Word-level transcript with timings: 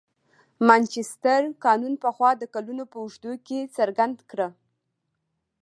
مانچستر 0.67 1.41
قانون 1.65 1.93
پخوا 2.03 2.29
د 2.37 2.43
کلونو 2.53 2.83
په 2.91 2.97
اوږدو 3.03 3.31
کې 3.47 3.59
څرګنده 3.75 4.23
کړه. 4.31 4.47